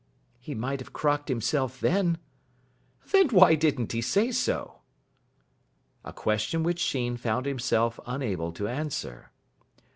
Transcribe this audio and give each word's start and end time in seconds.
"He 0.39 0.55
might 0.55 0.79
have 0.79 0.93
crocked 0.93 1.29
himself 1.29 1.79
then." 1.79 2.17
"Then 3.11 3.29
why 3.29 3.53
didn't 3.53 3.91
he 3.91 4.01
say 4.01 4.31
so?" 4.31 4.81
A 6.03 6.11
question 6.11 6.63
which 6.63 6.79
Sheen 6.79 7.17
found 7.17 7.45
himself 7.45 7.99
unable 8.07 8.51
to 8.53 8.67
answer. 8.67 9.29